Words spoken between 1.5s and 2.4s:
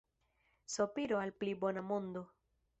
bona mondo.